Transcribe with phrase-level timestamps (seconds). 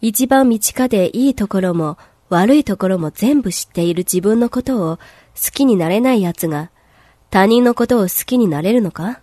[0.00, 1.98] 一番身近でいいところも
[2.30, 6.70] 悪いところも全部知っている自分のことを好きになれない奴が
[7.30, 9.20] 他人のことを好きになれるのか？